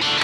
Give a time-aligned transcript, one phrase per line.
[0.00, 0.21] you.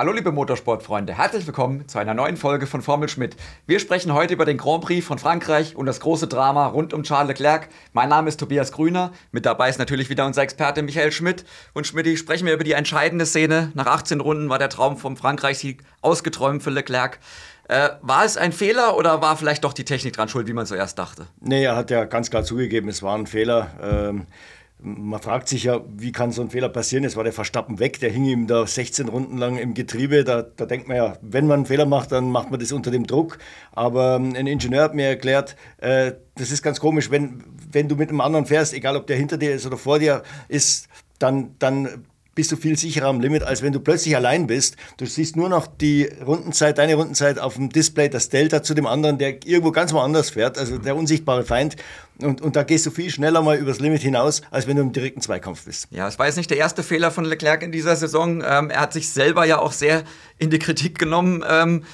[0.00, 3.36] Hallo liebe Motorsportfreunde, herzlich willkommen zu einer neuen Folge von Formel Schmidt.
[3.66, 7.02] Wir sprechen heute über den Grand Prix von Frankreich und das große Drama rund um
[7.02, 7.68] Charles Leclerc.
[7.92, 11.44] Mein Name ist Tobias Grüner, mit dabei ist natürlich wieder unser Experte Michael Schmidt.
[11.74, 13.72] Und Schmidt, sprechen wir über die entscheidende Szene.
[13.74, 17.18] Nach 18 Runden war der Traum vom Frankreich-Sieg ausgeträumt für Leclerc.
[17.68, 20.64] Äh, war es ein Fehler oder war vielleicht doch die Technik dran schuld, wie man
[20.64, 21.26] zuerst dachte?
[21.40, 23.70] Nee, er hat ja ganz klar zugegeben, es war ein Fehler.
[23.82, 24.26] Ähm
[24.82, 27.04] man fragt sich ja, wie kann so ein Fehler passieren?
[27.04, 30.24] Es war der Verstappen weg, der hing ihm da 16 Runden lang im Getriebe.
[30.24, 32.90] Da, da denkt man ja, wenn man einen Fehler macht, dann macht man das unter
[32.90, 33.38] dem Druck.
[33.72, 37.96] Aber ähm, ein Ingenieur hat mir erklärt, äh, das ist ganz komisch, wenn, wenn du
[37.96, 41.54] mit einem anderen fährst, egal ob der hinter dir ist oder vor dir ist, dann,
[41.58, 42.04] dann
[42.40, 44.76] bist du viel sicherer am Limit, als wenn du plötzlich allein bist.
[44.96, 48.86] Du siehst nur noch die Rundenzeit, deine Rundenzeit auf dem Display, das Delta zu dem
[48.86, 51.76] anderen, der irgendwo ganz woanders fährt, also der unsichtbare Feind.
[52.22, 54.92] Und, und da gehst du viel schneller mal übers Limit hinaus, als wenn du im
[54.92, 55.88] direkten Zweikampf bist.
[55.90, 58.42] Ja, es war jetzt nicht der erste Fehler von Leclerc in dieser Saison.
[58.42, 60.04] Ähm, er hat sich selber ja auch sehr
[60.38, 61.44] in die Kritik genommen.
[61.46, 61.84] Ähm,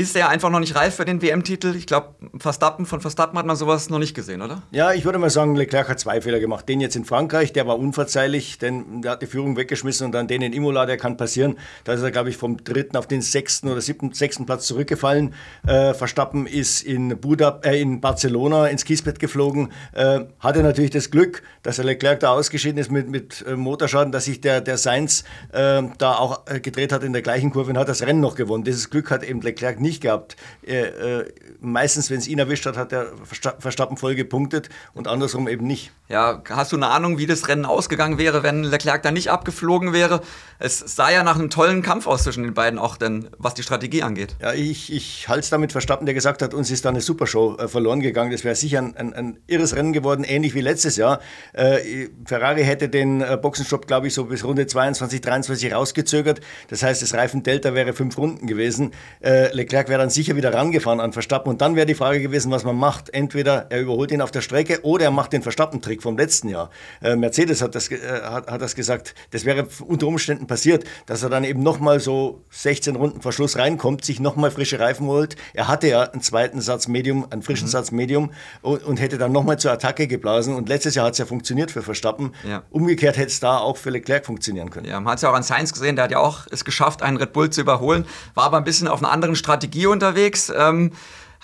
[0.00, 1.76] ist er einfach noch nicht reif für den WM-Titel.
[1.76, 4.62] Ich glaube, Verstappen, von Verstappen hat man sowas noch nicht gesehen, oder?
[4.70, 6.66] Ja, ich würde mal sagen, Leclerc hat zwei Fehler gemacht.
[6.70, 10.26] Den jetzt in Frankreich, der war unverzeihlich, denn der hat die Führung weggeschmissen und dann
[10.26, 11.58] den in Imola, der kann passieren.
[11.84, 15.34] Da ist er, glaube ich, vom dritten auf den sechsten oder siebten, sechsten Platz zurückgefallen.
[15.66, 19.70] Äh, Verstappen ist in, Buda, äh, in Barcelona ins Kiesbett geflogen.
[19.92, 24.12] Äh, hatte natürlich das Glück, dass der Leclerc da ausgeschieden ist mit, mit äh, Motorschaden,
[24.12, 27.70] dass sich der, der Sainz äh, da auch äh, gedreht hat in der gleichen Kurve
[27.70, 28.64] und hat das Rennen noch gewonnen.
[28.64, 30.36] Dieses Glück hat eben Leclerc nicht nicht gehabt.
[30.66, 33.12] Äh, äh, meistens, wenn es ihn erwischt hat, hat er
[33.58, 35.92] Verstappen voll gepunktet und andersrum eben nicht.
[36.10, 39.92] Ja, hast du eine Ahnung, wie das Rennen ausgegangen wäre, wenn Leclerc da nicht abgeflogen
[39.92, 40.22] wäre?
[40.58, 43.62] Es sah ja nach einem tollen Kampf aus zwischen den beiden, auch denn was die
[43.62, 44.34] Strategie angeht.
[44.42, 47.56] Ja, ich, ich halte es damit Verstappen, der gesagt hat, uns ist da eine Supershow
[47.58, 48.32] äh, verloren gegangen.
[48.32, 51.20] Das wäre sicher ein, ein, ein, irres Rennen geworden, ähnlich wie letztes Jahr.
[51.52, 56.40] Äh, Ferrari hätte den äh, Boxenstopp, glaube ich, so bis Runde 22, 23 rausgezögert.
[56.66, 58.90] Das heißt, das Reifendelta wäre fünf Runden gewesen.
[59.20, 61.50] Äh, Leclerc wäre dann sicher wieder rangefahren an Verstappen.
[61.50, 63.14] Und dann wäre die Frage gewesen, was man macht.
[63.14, 66.70] Entweder er überholt ihn auf der Strecke oder er macht den Verstappen-Trick vom letzten Jahr.
[67.02, 69.14] Äh, Mercedes hat das, äh, hat, hat das gesagt.
[69.30, 73.56] Das wäre unter Umständen passiert, dass er dann eben nochmal so 16 Runden vor Schluss
[73.56, 75.36] reinkommt, sich nochmal frische Reifen holt.
[75.54, 77.72] Er hatte ja einen zweiten Satz Medium, einen frischen mhm.
[77.72, 78.30] Satz Medium
[78.62, 80.54] und, und hätte dann nochmal zur Attacke geblasen.
[80.54, 82.34] Und letztes Jahr hat es ja funktioniert für Verstappen.
[82.48, 82.62] Ja.
[82.70, 84.86] Umgekehrt hätte es da auch für Leclerc funktionieren können.
[84.86, 87.02] Ja, man hat es ja auch an Sainz gesehen, der hat ja auch es geschafft,
[87.02, 90.52] einen Red Bull zu überholen, war aber ein bisschen auf einer anderen Strategie unterwegs.
[90.56, 90.92] Ähm,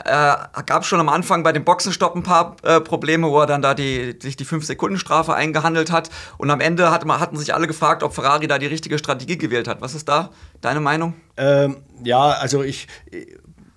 [0.04, 0.36] äh,
[0.66, 3.74] gab schon am Anfang bei dem Boxenstopp ein paar äh, Probleme, wo er dann da
[3.74, 6.10] die, sich die 5-Sekunden-Strafe eingehandelt hat.
[6.36, 9.68] Und am Ende hat, hatten sich alle gefragt, ob Ferrari da die richtige Strategie gewählt
[9.68, 9.80] hat.
[9.80, 10.30] Was ist da
[10.60, 11.14] deine Meinung?
[11.36, 12.88] Ähm, ja, also ich,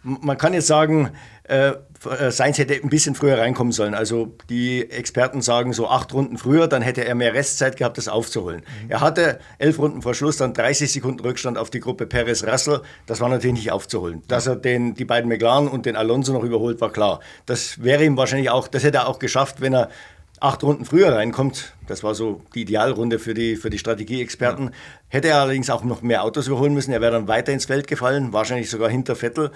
[0.03, 1.11] man kann jetzt sagen,
[1.43, 1.73] äh,
[2.05, 3.93] äh, Sainz hätte ein bisschen früher reinkommen sollen.
[3.93, 8.07] Also die Experten sagen so acht Runden früher, dann hätte er mehr Restzeit gehabt, das
[8.07, 8.61] aufzuholen.
[8.83, 8.91] Mhm.
[8.91, 12.81] Er hatte elf Runden vor Schluss dann 30 Sekunden Rückstand auf die Gruppe Perez-Russell.
[13.05, 14.23] Das war natürlich nicht aufzuholen.
[14.27, 17.19] Dass er den, die beiden McLaren und den Alonso noch überholt, war klar.
[17.45, 19.89] Das wäre ihm wahrscheinlich auch, das hätte er auch geschafft, wenn er
[20.39, 21.73] acht Runden früher reinkommt.
[21.87, 24.65] Das war so die Idealrunde für die, für die Strategieexperten.
[24.65, 24.71] Ja.
[25.09, 26.91] Hätte er allerdings auch noch mehr Autos überholen müssen.
[26.91, 29.51] Er wäre dann weiter ins Feld gefallen, wahrscheinlich sogar hinter Vettel.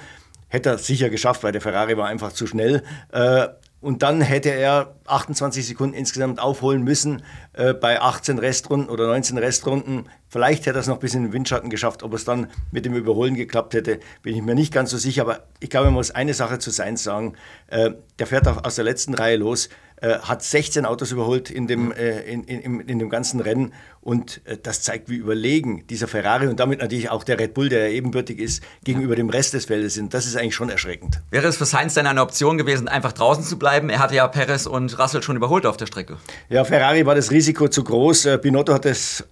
[0.53, 2.83] Hätte er sicher geschafft, weil der Ferrari war einfach zu schnell.
[3.11, 3.47] Äh,
[3.81, 9.39] und dann hätte er 28 Sekunden insgesamt aufholen müssen äh, bei 18 Restrunden oder 19
[9.39, 10.05] Restrunden.
[10.29, 12.03] Vielleicht hätte er es noch bis in den Windschatten geschafft.
[12.03, 15.23] Ob es dann mit dem Überholen geklappt hätte, bin ich mir nicht ganz so sicher.
[15.23, 17.33] Aber ich glaube, man muss eine Sache zu Seins sagen.
[17.65, 19.69] Äh, der fährt aus der letzten Reihe los.
[20.03, 23.73] Äh, hat 16 Autos überholt in dem, äh, in, in, in, dem ganzen Rennen.
[24.01, 27.69] Und äh, das zeigt, wie überlegen dieser Ferrari und damit natürlich auch der Red Bull,
[27.69, 30.13] der ebenbürtig ist, gegenüber dem Rest des Feldes sind.
[30.13, 31.21] Das ist eigentlich schon erschreckend.
[31.31, 33.89] Wäre es für Sainz denn eine Option gewesen, einfach draußen zu bleiben?
[33.89, 36.17] Er hatte ja Perez und Russell schon überholt auf der Strecke.
[36.49, 38.27] Ja, Ferrari war das Risiko zu groß.
[38.41, 39.23] Binotto hat es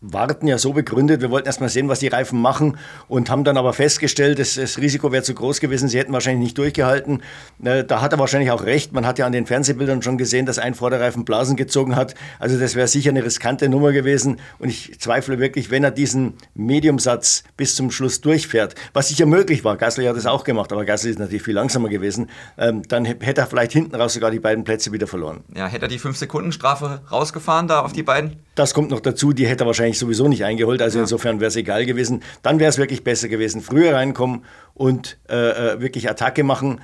[0.00, 1.20] Warten ja so begründet.
[1.20, 2.78] Wir wollten erst mal sehen, was die Reifen machen
[3.08, 5.88] und haben dann aber festgestellt, das, das Risiko wäre zu groß gewesen.
[5.88, 7.22] Sie hätten wahrscheinlich nicht durchgehalten.
[7.64, 8.92] Äh, da hat er wahrscheinlich auch recht.
[8.92, 12.14] Man hat ja an den Fernsehbildern schon gesehen, dass ein Vorderreifen Blasen gezogen hat.
[12.38, 14.38] Also das wäre sicher eine riskante Nummer gewesen.
[14.60, 19.64] Und ich zweifle wirklich, wenn er diesen Mediumsatz bis zum Schluss durchfährt, was sicher möglich
[19.64, 19.76] war.
[19.76, 22.30] Gasly hat das auch gemacht, aber Gasly ist natürlich viel langsamer gewesen.
[22.56, 25.42] Ähm, dann hätte er vielleicht hinten raus sogar die beiden Plätze wieder verloren.
[25.56, 28.36] Ja, hätte er die 5-Sekunden-Strafe rausgefahren da auf die beiden?
[28.54, 29.32] Das kommt noch dazu.
[29.32, 30.82] Die hätte er wahrscheinlich wahrscheinlich sowieso nicht eingeholt.
[30.82, 31.04] Also ja.
[31.04, 32.22] insofern wäre es egal gewesen.
[32.42, 34.44] Dann wäre es wirklich besser gewesen, früher reinkommen
[34.74, 36.80] und äh, äh, wirklich Attacke machen.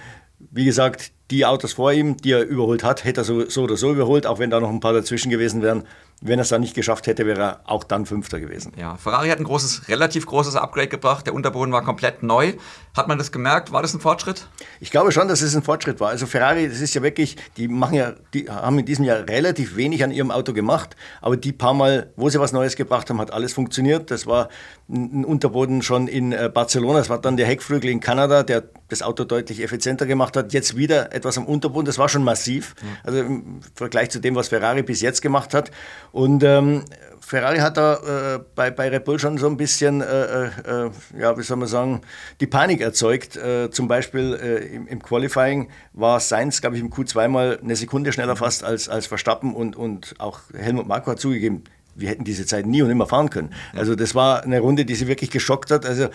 [0.51, 3.77] Wie gesagt, die Autos vor ihm, die er überholt hat, hätte er so, so oder
[3.77, 5.85] so überholt, auch wenn da noch ein paar dazwischen gewesen wären.
[6.27, 8.73] Wenn er es dann nicht geschafft hätte, wäre er auch dann Fünfter gewesen.
[8.79, 11.27] Ja, Ferrari hat ein großes, relativ großes Upgrade gebracht.
[11.27, 12.55] Der Unterboden war komplett neu.
[12.97, 13.73] Hat man das gemerkt?
[13.73, 14.49] War das ein Fortschritt?
[14.81, 16.09] Ich glaube schon, dass es ein Fortschritt war.
[16.09, 19.77] Also Ferrari, das ist ja wirklich, die machen ja, die haben in diesem Jahr relativ
[19.77, 23.21] wenig an ihrem Auto gemacht, aber die paar Mal, wo sie was Neues gebracht haben,
[23.21, 24.11] hat alles funktioniert.
[24.11, 24.49] Das war
[24.89, 29.03] ein Unterboden schon in äh, Barcelona, das war dann der Heckflügel in Kanada, der das
[29.03, 30.53] Auto deutlich effizienter gemacht hat.
[30.53, 32.75] Jetzt wieder etwas am Unterboden, das war schon massiv.
[33.03, 35.71] Also im Vergleich zu dem, was Ferrari bis jetzt gemacht hat.
[36.15, 36.85] Und ähm,
[37.19, 41.37] Ferrari hat da äh, bei, bei Red Bull schon so ein bisschen, äh, äh, ja,
[41.37, 42.03] wie soll man sagen,
[42.39, 43.35] die Panik erzeugt.
[43.37, 47.75] Äh, zum Beispiel äh, im, im, Qualifying war Sainz, glaube ich, im Q2 mal eine
[47.75, 51.65] Sekunde schneller fast als, als Verstappen und, und auch Helmut Marko hat zugegeben,
[51.97, 53.51] wir hätten diese Zeit nie und nimmer fahren können.
[53.75, 55.87] Also das war eine Runde, die sie wirklich geschockt hat.
[55.87, 56.09] Also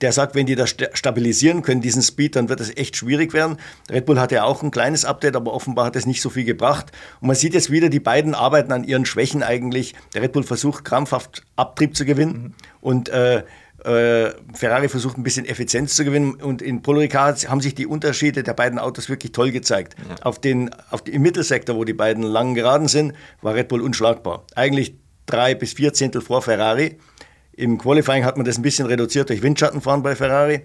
[0.00, 3.56] der sagt, wenn die das stabilisieren können, diesen Speed, dann wird es echt schwierig werden.
[3.90, 6.44] Red Bull hatte ja auch ein kleines Update, aber offenbar hat es nicht so viel
[6.44, 6.92] gebracht.
[7.20, 9.94] Und man sieht jetzt wieder, die beiden arbeiten an ihren Schwächen eigentlich.
[10.14, 12.54] Der Red Bull versucht krampfhaft Abtrieb zu gewinnen mhm.
[12.80, 13.44] und äh,
[13.84, 17.86] äh, Ferrari versucht ein bisschen Effizienz zu gewinnen und in Paul Ricard haben sich die
[17.86, 19.94] Unterschiede der beiden Autos wirklich toll gezeigt.
[20.08, 20.16] Ja.
[20.24, 23.12] Auf den, auf Im Mittelsektor, wo die beiden langen Geraden sind,
[23.42, 24.44] war Red Bull unschlagbar.
[24.54, 24.96] Eigentlich
[25.26, 26.98] drei bis vier Zehntel vor Ferrari.
[27.52, 30.62] Im Qualifying hat man das ein bisschen reduziert durch Windschattenfahren bei Ferrari.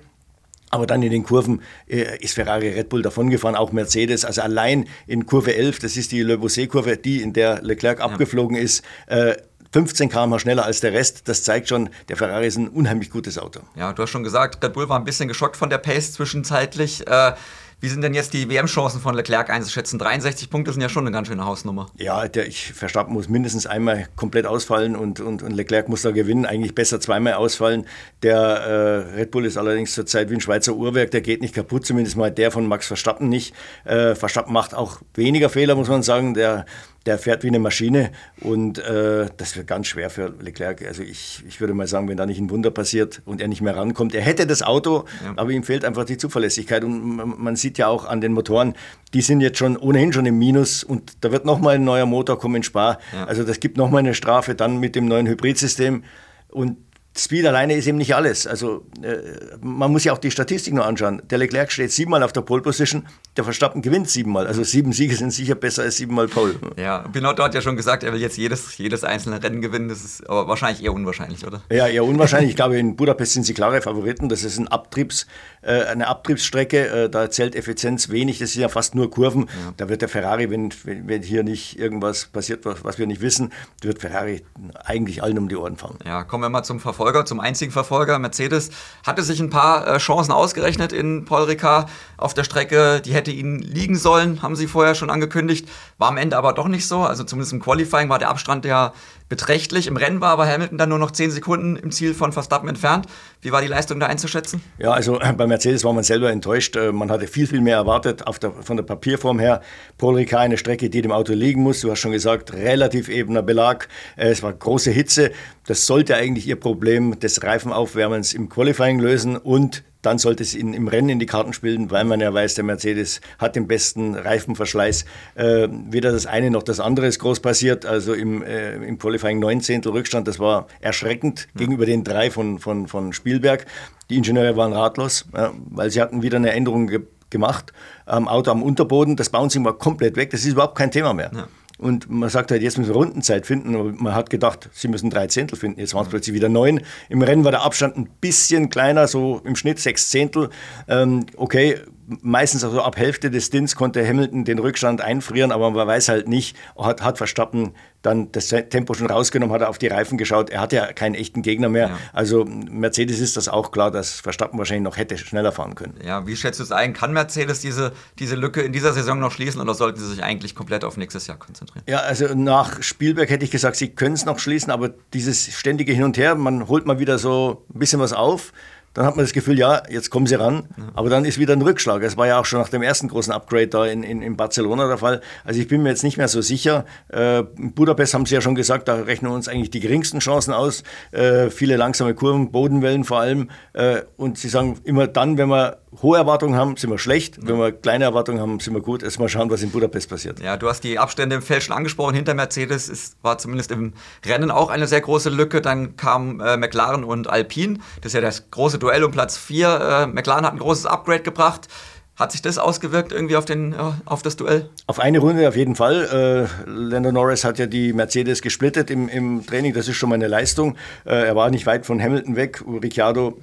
[0.71, 4.23] Aber dann in den Kurven äh, ist Ferrari Red Bull davongefahren, auch Mercedes.
[4.23, 8.05] Also allein in Kurve 11, das ist die Le Bousset-Kurve, die in der Leclerc ja.
[8.05, 9.35] abgeflogen ist, äh,
[9.71, 11.27] 15 km schneller als der Rest.
[11.27, 13.61] Das zeigt schon, der Ferrari ist ein unheimlich gutes Auto.
[13.75, 17.07] Ja, du hast schon gesagt, Red Bull war ein bisschen geschockt von der Pace zwischenzeitlich.
[17.07, 17.33] Äh,
[17.81, 19.99] wie sind denn jetzt die WM-Chancen von Leclerc einzuschätzen?
[19.99, 21.87] 63 Punkte sind ja schon eine ganz schöne Hausnummer.
[21.97, 26.11] Ja, der ich, Verstappen muss mindestens einmal komplett ausfallen und, und, und Leclerc muss da
[26.11, 26.45] gewinnen.
[26.45, 27.85] Eigentlich besser zweimal ausfallen.
[28.21, 31.11] Der äh, Red Bull ist allerdings zurzeit wie ein Schweizer Uhrwerk.
[31.11, 33.53] Der geht nicht kaputt, zumindest mal der von Max Verstappen nicht.
[33.85, 36.33] Äh, Verstappen macht auch weniger Fehler, muss man sagen.
[36.33, 36.65] Der
[37.09, 40.85] der fährt wie eine Maschine und äh, das wird ganz schwer für Leclerc.
[40.85, 43.61] Also ich, ich würde mal sagen, wenn da nicht ein Wunder passiert und er nicht
[43.61, 45.33] mehr rankommt, er hätte das Auto, ja.
[45.35, 48.75] aber ihm fehlt einfach die Zuverlässigkeit und man, sieht ja auch an den Motoren,
[49.15, 52.37] die sind jetzt schon ohnehin schon im Minus und da wird nochmal ein neuer Motor
[52.37, 52.99] kommen in Spa.
[53.11, 53.25] Ja.
[53.25, 56.03] Also das gibt nochmal eine Strafe dann mit dem neuen Hybridsystem
[56.49, 56.77] und
[57.19, 58.47] Speed alleine ist eben nicht alles.
[58.47, 59.17] Also äh,
[59.61, 61.21] man muss ja auch die Statistik noch anschauen.
[61.29, 64.47] Der Leclerc steht siebenmal auf der Pole Position, der Verstappen gewinnt siebenmal.
[64.47, 66.55] Also sieben Siege sind sicher besser als siebenmal Pole.
[66.77, 69.89] Ja, Pinotto hat ja schon gesagt, er will jetzt jedes, jedes einzelne Rennen gewinnen.
[69.89, 71.61] Das ist aber wahrscheinlich eher unwahrscheinlich, oder?
[71.69, 72.51] Ja, eher unwahrscheinlich.
[72.51, 74.29] Ich glaube, in Budapest sind sie klare Favoriten.
[74.29, 75.27] Das ist ein Abtriebs,
[75.69, 76.87] äh, eine Abtriebsstrecke.
[77.05, 78.39] Äh, da zählt Effizienz wenig.
[78.39, 79.41] Das sind ja fast nur Kurven.
[79.41, 79.73] Ja.
[79.77, 83.51] Da wird der Ferrari, wenn, wenn hier nicht irgendwas passiert, was, was wir nicht wissen,
[83.81, 84.43] wird Ferrari
[84.83, 85.97] eigentlich allen um die Ohren fahren.
[86.05, 86.99] Ja, kommen wir mal zum Verfolger.
[86.99, 88.19] Verfolger, zum einzigen Verfolger.
[88.19, 88.71] Mercedes
[89.05, 93.01] hatte sich ein paar äh, Chancen ausgerechnet in Paul Ricard auf der Strecke.
[93.01, 95.67] Die hätte ihnen liegen sollen, haben sie vorher schon angekündigt.
[95.97, 97.03] War am Ende aber doch nicht so.
[97.03, 98.93] Also zumindest im Qualifying war der Abstand ja
[99.29, 99.87] beträchtlich.
[99.87, 103.05] Im Rennen war aber Hamilton dann nur noch 10 Sekunden im Ziel von Verstappen entfernt.
[103.41, 104.61] Wie war die Leistung da einzuschätzen?
[104.79, 106.75] Ja, also äh, bei Mercedes war man selber enttäuscht.
[106.75, 109.61] Äh, man hatte viel, viel mehr erwartet der, von der Papierform her.
[109.97, 111.81] Paul Ricard eine Strecke, die dem Auto liegen muss.
[111.81, 113.87] Du hast schon gesagt, relativ ebener Belag.
[114.17, 115.31] Äh, es war große Hitze.
[115.67, 120.73] Das sollte eigentlich ihr Problem des Reifenaufwärmens im Qualifying lösen und dann sollte es in,
[120.73, 124.15] im Rennen in die Karten spielen, weil man ja weiß, der Mercedes hat den besten
[124.15, 125.05] Reifenverschleiß.
[125.35, 127.85] Äh, weder das eine noch das andere ist groß passiert.
[127.85, 129.81] Also im, äh, im Qualifying 19.
[129.83, 131.59] Rückstand, das war erschreckend ja.
[131.59, 133.65] gegenüber den drei von, von, von Spielberg.
[134.09, 137.73] Die Ingenieure waren ratlos, ja, weil sie hatten wieder eine Änderung ge gemacht
[138.07, 139.15] am Auto am Unterboden.
[139.15, 140.31] Das Bouncing war komplett weg.
[140.31, 141.29] Das ist überhaupt kein Thema mehr.
[141.31, 141.47] Ja.
[141.79, 143.73] Und man sagt halt, jetzt müssen wir Rundenzeit finden.
[143.73, 145.79] Aber man hat gedacht, sie müssen drei Zehntel finden.
[145.79, 146.81] Jetzt waren es plötzlich wieder neun.
[147.07, 150.49] Im Rennen war der Abstand ein bisschen kleiner, so im Schnitt sechs Zehntel.
[150.89, 151.77] Ähm, okay,
[152.21, 156.27] meistens also ab Hälfte des Stints konnte Hamilton den Rückstand einfrieren, aber man weiß halt
[156.27, 157.71] nicht, hat, hat Verstappen
[158.01, 160.49] dann das Tempo schon rausgenommen, hat er auf die Reifen geschaut.
[160.49, 161.87] Er hat ja keinen echten Gegner mehr.
[161.89, 161.97] Ja.
[162.13, 165.95] Also Mercedes ist das auch klar, dass Verstappen wahrscheinlich noch hätte schneller fahren können.
[166.03, 166.93] Ja, wie schätzt du es ein?
[166.93, 170.55] Kann Mercedes diese, diese Lücke in dieser Saison noch schließen oder sollten sie sich eigentlich
[170.55, 171.83] komplett auf nächstes Jahr konzentrieren?
[171.87, 175.91] Ja, also nach Spielberg hätte ich gesagt, sie können es noch schließen, aber dieses ständige
[175.91, 178.53] Hin und Her, man holt mal wieder so ein bisschen was auf
[178.93, 180.67] dann hat man das Gefühl, ja, jetzt kommen sie ran.
[180.93, 182.01] Aber dann ist wieder ein Rückschlag.
[182.03, 184.87] Es war ja auch schon nach dem ersten großen Upgrade da in, in, in Barcelona
[184.87, 185.21] der Fall.
[185.43, 186.85] Also ich bin mir jetzt nicht mehr so sicher.
[187.09, 190.53] Äh, in Budapest haben sie ja schon gesagt, da rechnen uns eigentlich die geringsten Chancen
[190.53, 190.83] aus.
[191.11, 193.49] Äh, viele langsame Kurven, Bodenwellen vor allem.
[193.73, 197.37] Äh, und sie sagen immer dann, wenn wir hohe Erwartungen haben, sind wir schlecht.
[197.41, 199.03] Wenn wir kleine Erwartungen haben, sind wir gut.
[199.03, 200.39] Erst mal schauen, was in Budapest passiert.
[200.39, 202.15] Ja, du hast die Abstände im Feld schon angesprochen.
[202.15, 203.93] Hinter Mercedes ist, war zumindest im
[204.25, 205.61] Rennen auch eine sehr große Lücke.
[205.61, 207.79] Dann kamen äh, McLaren und Alpine.
[208.01, 209.67] Das ist ja das große Duell um Platz 4.
[209.67, 211.67] Äh, McLaren hat ein großes Upgrade gebracht
[212.15, 214.69] Hat sich das ausgewirkt irgendwie auf, den, auf das Duell?
[214.87, 216.47] Auf eine Runde auf jeden Fall.
[216.67, 220.15] Äh, Lando Norris hat ja die Mercedes gesplittet im, im Training, das ist schon mal
[220.15, 220.75] eine Leistung.
[221.05, 222.63] Äh, er war nicht weit von Hamilton weg.
[222.67, 223.37] Ricciardo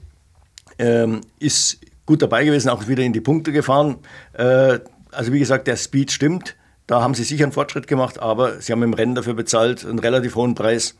[0.78, 3.96] ähm, ist gut dabei gewesen, auch wieder in die Punkte gefahren.
[4.32, 4.78] Äh,
[5.10, 6.56] also wie gesagt, der Speed stimmt.
[6.86, 9.98] Da haben sie sicher einen Fortschritt gemacht, aber sie haben im Rennen dafür bezahlt, einen
[9.98, 10.94] relativ hohen Preis.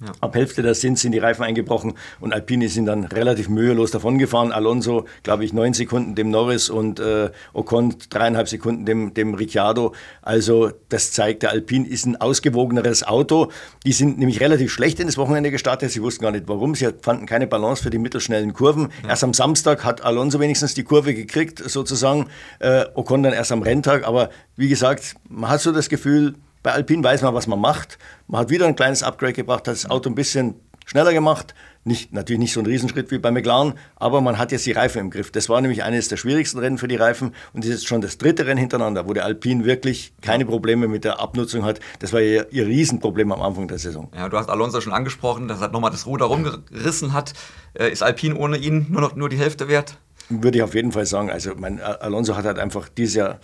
[0.00, 0.12] Ja.
[0.20, 4.50] Ab Hälfte der Stint sind die Reifen eingebrochen und Alpine sind dann relativ mühelos davongefahren.
[4.50, 9.94] Alonso, glaube ich, neun Sekunden dem Norris und äh, Ocon dreieinhalb Sekunden dem, dem Ricciardo.
[10.20, 13.52] Also das zeigt, der Alpine ist ein ausgewogeneres Auto.
[13.86, 15.90] Die sind nämlich relativ schlecht in das Wochenende gestartet.
[15.90, 16.74] Sie wussten gar nicht warum.
[16.74, 18.88] Sie fanden keine Balance für die mittelschnellen Kurven.
[19.04, 19.10] Ja.
[19.10, 22.26] Erst am Samstag hat Alonso wenigstens die Kurve gekriegt, sozusagen.
[22.58, 24.06] Äh, Ocon dann erst am Renntag.
[24.06, 27.98] Aber wie gesagt, man hat so das Gefühl, bei Alpine weiß man, was man macht.
[28.26, 30.54] Man hat wieder ein kleines Upgrade gebracht, hat das Auto ein bisschen
[30.86, 31.54] schneller gemacht.
[31.84, 35.00] Nicht, natürlich nicht so ein Riesenschritt wie bei McLaren, aber man hat jetzt die Reifen
[35.00, 35.32] im Griff.
[35.32, 38.00] Das war nämlich eines der schwierigsten Rennen für die Reifen und das ist jetzt schon
[38.00, 41.80] das dritte Rennen hintereinander, wo der Alpine wirklich keine Probleme mit der Abnutzung hat.
[41.98, 44.08] Das war ihr, ihr Riesenproblem am Anfang der Saison.
[44.14, 47.32] Ja, du hast Alonso schon angesprochen, dass er nochmal das Ruder rumgerissen hat.
[47.74, 49.96] Äh, ist Alpine ohne ihn nur noch nur die Hälfte wert?
[50.28, 51.30] Würde ich auf jeden Fall sagen.
[51.30, 53.40] Also mein Alonso hat halt einfach dieses Jahr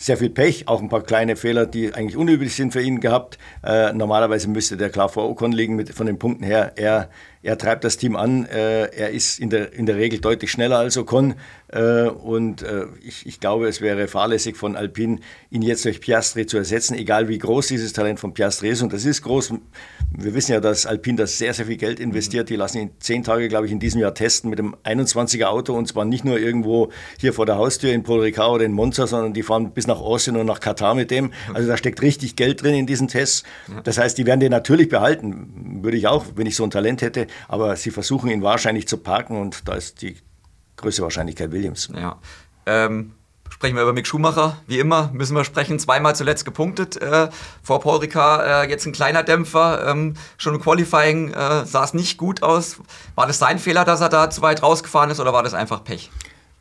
[0.00, 3.36] sehr viel Pech, auch ein paar kleine Fehler, die eigentlich unüblich sind für ihn gehabt.
[3.62, 6.72] Äh, normalerweise müsste der klar vor Ocon liegen mit, von den Punkten her.
[6.76, 7.10] Er
[7.42, 8.44] er treibt das Team an.
[8.44, 11.34] Äh, er ist in der, in der Regel deutlich schneller als Ocon.
[11.68, 15.20] Äh, und äh, ich, ich glaube, es wäre fahrlässig von Alpine,
[15.50, 18.82] ihn jetzt durch Piastri zu ersetzen, egal wie groß dieses Talent von Piastri ist.
[18.82, 19.54] Und das ist groß.
[20.12, 22.50] Wir wissen ja, dass Alpine das sehr, sehr viel Geld investiert.
[22.50, 25.74] Die lassen ihn zehn Tage, glaube ich, in diesem Jahr testen mit einem 21er Auto.
[25.74, 29.32] Und zwar nicht nur irgendwo hier vor der Haustür in Paul oder in Monza, sondern
[29.32, 31.32] die fahren bis nach Austin und nach Katar mit dem.
[31.54, 33.44] Also da steckt richtig Geld drin in diesen Tests.
[33.84, 35.80] Das heißt, die werden den natürlich behalten.
[35.82, 38.98] Würde ich auch, wenn ich so ein Talent hätte aber sie versuchen ihn wahrscheinlich zu
[38.98, 40.16] parken und da ist die
[40.76, 41.90] größte Wahrscheinlichkeit Williams.
[41.94, 42.18] Ja.
[42.66, 43.12] Ähm,
[43.48, 44.56] sprechen wir über Mick Schumacher.
[44.66, 45.78] Wie immer müssen wir sprechen.
[45.78, 47.28] Zweimal zuletzt gepunktet äh,
[47.62, 48.66] vor Paul Ricard.
[48.66, 49.86] Äh, jetzt ein kleiner Dämpfer.
[49.86, 52.78] Ähm, schon im Qualifying äh, sah es nicht gut aus.
[53.14, 55.84] War das sein Fehler, dass er da zu weit rausgefahren ist oder war das einfach
[55.84, 56.10] Pech?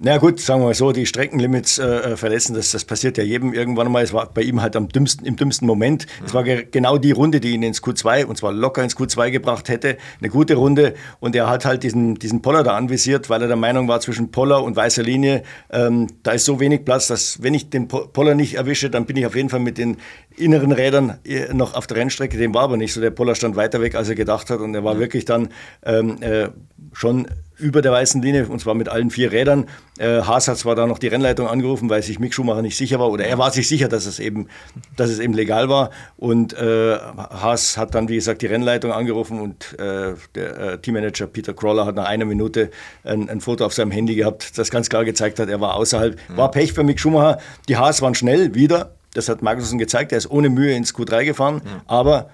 [0.02, 3.24] Na gut, sagen wir mal so, die Streckenlimits äh, äh, verletzen, das, das passiert ja
[3.26, 4.02] jedem irgendwann mal.
[4.02, 6.06] Es war bei ihm halt am dümmsten, im dümmsten Moment.
[6.22, 6.26] Mhm.
[6.26, 9.68] Es war genau die Runde, die ihn ins Q2, und zwar locker ins Q2 gebracht
[9.68, 9.98] hätte.
[10.22, 10.94] Eine gute Runde.
[11.20, 14.32] Und er hat halt diesen, diesen Poller da anvisiert, weil er der Meinung war, zwischen
[14.32, 18.36] Poller und weißer Linie, ähm, da ist so wenig Platz, dass wenn ich den Poller
[18.36, 19.98] nicht erwische, dann bin ich auf jeden Fall mit den
[20.40, 22.38] inneren Rädern äh, noch auf der Rennstrecke.
[22.38, 23.02] Dem war aber nicht so.
[23.02, 24.60] Der Poller stand weiter weg, als er gedacht hat.
[24.60, 25.00] Und er war mhm.
[25.00, 25.50] wirklich dann
[25.84, 26.50] ähm, äh,
[26.94, 27.28] schon
[27.60, 29.66] über der weißen Linie, und zwar mit allen vier Rädern.
[29.98, 33.00] Äh, Haas hat zwar da noch die Rennleitung angerufen, weil sich Mick Schumacher nicht sicher
[33.00, 34.48] war, oder er war sich sicher, dass es eben,
[34.96, 35.92] dass es eben legal war.
[36.18, 41.28] Und äh, Haas hat dann, wie gesagt, die Rennleitung angerufen und äh, der äh, Teammanager
[41.28, 42.72] Peter Crawler hat nach einer Minute
[43.04, 46.18] ein, ein, Foto auf seinem Handy gehabt, das ganz klar gezeigt hat, er war außerhalb.
[46.30, 46.38] Mhm.
[46.38, 47.40] War Pech für Mick Schumacher.
[47.68, 48.96] Die Haas waren schnell wieder.
[49.14, 50.12] Das hat Magnussen gezeigt.
[50.12, 51.56] Er ist ohne Mühe ins Q3 gefahren.
[51.56, 51.82] Mhm.
[51.88, 52.30] Aber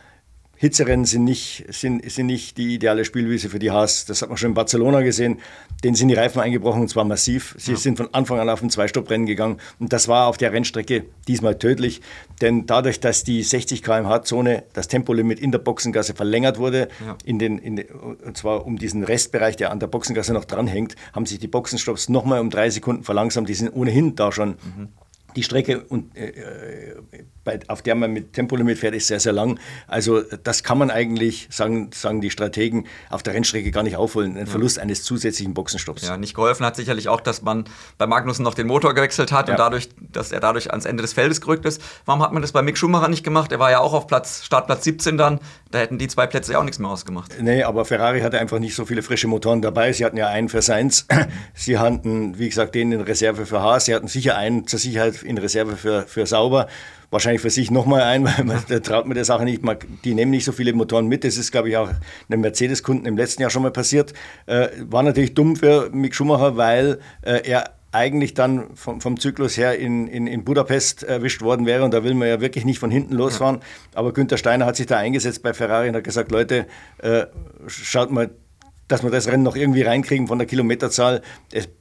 [0.58, 4.06] Hitzerennen sind nicht, sind, sind nicht die ideale Spielwiese für die Haas.
[4.06, 5.40] Das hat man schon in Barcelona gesehen.
[5.84, 7.56] Denen sind die Reifen eingebrochen und zwar massiv.
[7.58, 7.78] Sie ja.
[7.78, 11.60] sind von Anfang an auf ein Zwei-Stopp-Rennen gegangen und das war auf der Rennstrecke diesmal
[11.60, 12.02] tödlich.
[12.42, 17.18] Denn dadurch, dass die 60 km/h-Zone, das Tempolimit in der Boxengasse verlängert wurde, ja.
[17.26, 21.26] in den, in und zwar um diesen Restbereich, der an der Boxengasse noch dranhängt, haben
[21.26, 23.50] sich die Boxenstopps nochmal um drei Sekunden verlangsamt.
[23.50, 24.52] Die sind ohnehin da schon.
[24.52, 24.90] Mhm
[25.36, 26.96] die Strecke, und, äh, äh,
[27.44, 29.60] bei, auf der man mit Tempolimit fährt, ist sehr, sehr lang.
[29.88, 34.38] Also das kann man eigentlich, sagen, sagen die Strategen, auf der Rennstrecke gar nicht aufholen.
[34.38, 34.84] Ein Verlust ja.
[34.84, 36.08] eines zusätzlichen Boxenstopps.
[36.08, 37.66] Ja, nicht geholfen hat sicherlich auch, dass man
[37.98, 39.54] bei Magnussen noch den Motor gewechselt hat ja.
[39.54, 41.82] und dadurch, dass er dadurch ans Ende des Feldes gerückt ist.
[42.06, 43.52] Warum hat man das bei Mick Schumacher nicht gemacht?
[43.52, 45.40] Er war ja auch auf Platz, Startplatz 17 dann.
[45.70, 47.36] Da hätten die zwei Plätze ja auch nichts mehr ausgemacht.
[47.40, 49.94] Nee, aber Ferrari hatte einfach nicht so viele frische Motoren dabei.
[49.94, 51.06] Sie hatten ja einen für Seins.
[51.54, 53.86] Sie hatten, wie gesagt, den in Reserve für Haas.
[53.86, 56.68] Sie hatten sicher einen zur Sicherheit in Reserve für, für Sauber.
[57.12, 59.64] Wahrscheinlich für sich nochmal ein, weil man, da traut man der Sache nicht.
[59.64, 61.24] Man, die nehmen nicht so viele Motoren mit.
[61.24, 61.90] Das ist, glaube ich, auch
[62.30, 64.14] einem Mercedes-Kunden im letzten Jahr schon mal passiert.
[64.46, 69.56] Äh, war natürlich dumm für Mick Schumacher, weil äh, er eigentlich dann vom, vom Zyklus
[69.56, 71.86] her in, in, in, Budapest erwischt worden wäre.
[71.86, 73.60] Und da will man ja wirklich nicht von hinten losfahren.
[73.94, 76.68] Aber Günther Steiner hat sich da eingesetzt bei Ferrari und hat gesagt, Leute,
[76.98, 77.26] äh,
[77.68, 78.32] schaut mal,
[78.88, 81.22] dass wir das Rennen noch irgendwie reinkriegen von der Kilometerzahl.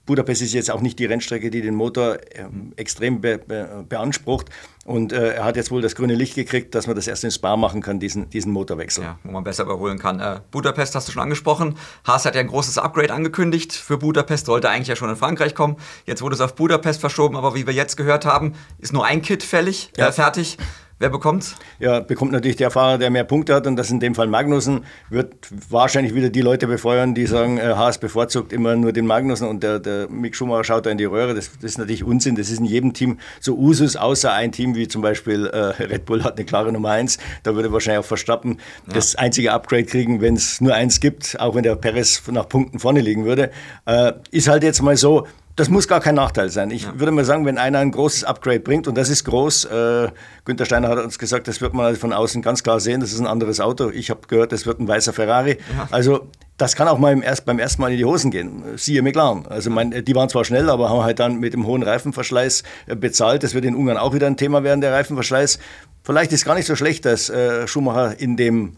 [0.07, 2.47] Budapest ist jetzt auch nicht die Rennstrecke, die den Motor äh,
[2.77, 4.49] extrem be, be, beansprucht.
[4.85, 7.31] Und äh, er hat jetzt wohl das grüne Licht gekriegt, dass man das erst in
[7.31, 9.05] Spa machen kann, diesen, diesen Motorwechsel.
[9.05, 10.21] Ja, wo man besser überholen kann.
[10.21, 11.77] Äh, Budapest hast du schon angesprochen.
[12.07, 15.55] Haas hat ja ein großes Upgrade angekündigt für Budapest, sollte eigentlich ja schon in Frankreich
[15.55, 15.77] kommen.
[16.07, 19.23] Jetzt wurde es auf Budapest verschoben, aber wie wir jetzt gehört haben, ist nur ein
[19.23, 20.13] Kit fällig, äh, ja.
[20.13, 20.59] fertig.
[21.05, 21.55] Wer bekommt's?
[21.81, 24.87] Ja, bekommt natürlich der Fahrer, der mehr Punkte hat und das in dem Fall Magnussen,
[25.11, 25.35] wird
[25.69, 29.63] wahrscheinlich wieder die Leute befeuern, die sagen, äh, Haas bevorzugt immer nur den Magnussen und
[29.63, 31.35] der, der Mick Schumacher schaut da in die Röhre.
[31.35, 32.37] Das, das, ist natürlich Unsinn.
[32.37, 36.07] Das ist in jedem Team so Usus, außer ein Team wie zum Beispiel äh, Red
[36.07, 37.19] Bull hat eine klare Nummer eins.
[37.43, 38.95] Da würde wahrscheinlich auch Verstappen ja.
[38.95, 42.79] das einzige Upgrade kriegen, wenn es nur eins gibt, auch wenn der Perez nach Punkten
[42.79, 43.51] vorne liegen würde.
[43.85, 46.71] Äh, ist halt jetzt mal so, das muss gar kein Nachteil sein.
[46.71, 46.99] Ich ja.
[46.99, 50.09] würde mal sagen, wenn einer ein großes Upgrade bringt, und das ist groß, äh,
[50.45, 53.13] Günther Steiner hat uns gesagt, das wird man also von außen ganz klar sehen, das
[53.13, 53.91] ist ein anderes Auto.
[53.91, 55.59] Ich habe gehört, das wird ein weißer Ferrari.
[55.77, 55.89] Ja.
[55.91, 58.63] Also das kann auch mal im erst, beim ersten Mal in die Hosen gehen.
[58.77, 59.47] Siehe McLaren.
[59.47, 62.97] Also mein, die waren zwar schnell, aber haben halt dann mit dem hohen Reifenverschleiß äh,
[62.97, 63.43] bezahlt.
[63.43, 65.59] Das wird in Ungarn auch wieder ein Thema werden, der Reifenverschleiß.
[66.03, 68.77] Vielleicht ist gar nicht so schlecht, dass äh, Schumacher in dem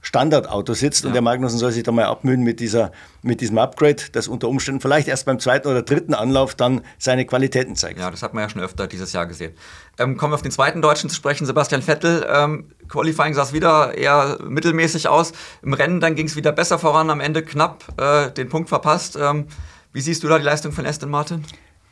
[0.00, 1.08] Standardauto sitzt ja.
[1.08, 4.48] und der Magnussen soll sich da mal abmühen mit, dieser, mit diesem Upgrade, das unter
[4.48, 7.98] Umständen vielleicht erst beim zweiten oder dritten Anlauf dann seine Qualitäten zeigt.
[7.98, 9.52] Ja, das hat man ja schon öfter dieses Jahr gesehen.
[9.98, 12.26] Ähm, kommen wir auf den zweiten Deutschen zu sprechen, Sebastian Vettel.
[12.28, 15.32] Ähm, Qualifying sah es wieder eher mittelmäßig aus.
[15.62, 19.18] Im Rennen dann ging es wieder besser voran, am Ende knapp äh, den Punkt verpasst.
[19.20, 19.46] Ähm,
[19.92, 21.44] wie siehst du da die Leistung von Aston Martin?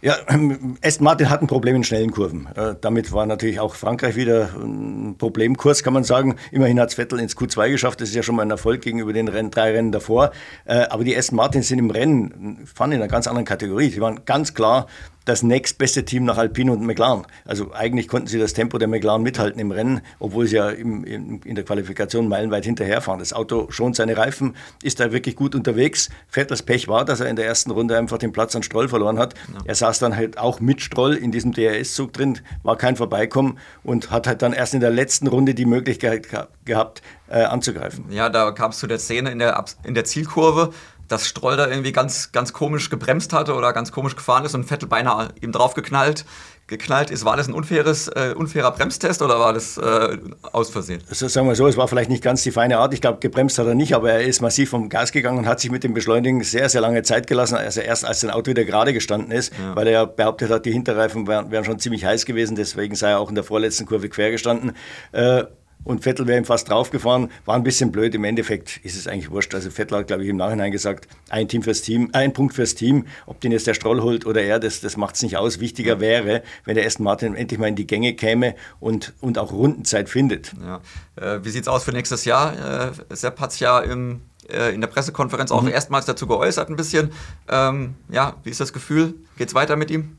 [0.07, 0.19] Ja,
[0.85, 2.47] Aston Martin hat ein Problem in schnellen Kurven.
[2.55, 6.37] Äh, damit war natürlich auch Frankreich wieder ein Problemkurs, kann man sagen.
[6.53, 8.01] Immerhin hat Vettel ins Q2 geschafft.
[8.01, 10.31] Das ist ja schon mal ein Erfolg gegenüber den Rennen, drei Rennen davor.
[10.65, 13.91] Äh, aber die Aston Martins sind im Rennen, fahren in einer ganz anderen Kategorie.
[13.91, 14.87] Sie waren ganz klar
[15.27, 17.27] das nächstbeste Team nach Alpine und McLaren.
[17.45, 21.05] Also eigentlich konnten sie das Tempo der McLaren mithalten im Rennen, obwohl sie ja im,
[21.05, 23.19] in, in der Qualifikation meilenweit hinterherfahren.
[23.19, 26.09] Das Auto schont seine Reifen, ist da wirklich gut unterwegs.
[26.29, 29.19] Vettels Pech war, dass er in der ersten Runde einfach den Platz an Stroll verloren
[29.19, 29.35] hat.
[29.53, 29.61] Ja.
[29.65, 34.13] Er saß dann halt auch mit Stroll in diesem DRS-Zug drin, war kein Vorbeikommen und
[34.13, 36.29] hat halt dann erst in der letzten Runde die Möglichkeit
[36.65, 38.05] gehabt, äh, anzugreifen.
[38.11, 40.73] Ja, da kam es zu der Szene in der, in der Zielkurve
[41.09, 44.65] dass Stroll da irgendwie ganz, ganz komisch gebremst hatte oder ganz komisch gefahren ist und
[44.65, 46.25] Vettel beinahe ihm draufgeknallt
[46.67, 47.25] geknallt ist.
[47.25, 50.19] War das ein unfaires, äh, unfairer Bremstest oder war das äh,
[50.53, 51.01] aus Versehen?
[51.09, 52.93] Also sagen wir so, es war vielleicht nicht ganz die feine Art.
[52.93, 55.61] Ich glaube, gebremst hat er nicht, aber er ist massiv vom Gas gegangen und hat
[55.61, 57.57] sich mit dem Beschleunigen sehr, sehr lange Zeit gelassen.
[57.57, 59.77] Also erst als sein Auto wieder gerade gestanden ist, ja.
[59.77, 62.57] weil er ja behauptet hat, die Hinterreifen wären, wären, schon ziemlich heiß gewesen.
[62.57, 64.73] Deswegen sei er auch in der vorletzten Kurve quer gestanden.
[65.13, 65.45] Äh,
[65.87, 67.31] und Vettel wäre ihm fast draufgefahren.
[67.45, 68.15] War ein bisschen blöd.
[68.17, 69.55] Im Endeffekt ist es eigentlich wurscht.
[69.55, 72.75] Also Vettel hat, glaube ich, im Nachhinein gesagt, ein Team fürs Team, ein Punkt fürs
[72.75, 73.07] Team.
[73.25, 75.61] Ob den jetzt der Stroll holt oder er, das, das macht es nicht aus.
[75.61, 79.53] Wichtiger wäre, wenn der Aston Martin endlich mal in die Gänge käme und, und auch
[79.53, 80.53] Rundenzeit findet.
[80.61, 80.81] Ja.
[81.15, 82.89] Äh, wie sieht es aus für nächstes Jahr?
[83.11, 85.69] Äh, Sepp hat es ja im, äh, in der Pressekonferenz auch mhm.
[85.69, 87.13] erstmals dazu geäußert ein bisschen.
[87.49, 89.15] Ähm, ja, wie ist das Gefühl?
[89.39, 90.17] Geht es weiter mit ihm?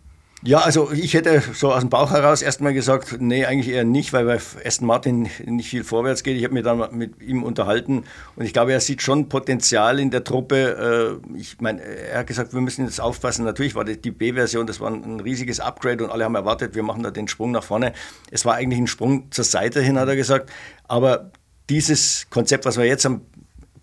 [0.47, 4.13] Ja, also ich hätte so aus dem Bauch heraus erstmal gesagt, nee, eigentlich eher nicht,
[4.13, 6.37] weil bei Aston Martin nicht viel vorwärts geht.
[6.37, 8.05] Ich habe mich dann mit ihm unterhalten
[8.37, 11.19] und ich glaube, er sieht schon Potenzial in der Truppe.
[11.35, 13.43] Äh, ich meine, er hat gesagt, wir müssen jetzt aufpassen.
[13.43, 17.03] Natürlich war die B-Version, das war ein riesiges Upgrade und alle haben erwartet, wir machen
[17.03, 17.91] da den Sprung nach vorne.
[18.31, 20.49] Es war eigentlich ein Sprung zur Seite hin, hat er gesagt.
[20.87, 21.29] Aber
[21.69, 23.19] dieses Konzept, was wir jetzt haben,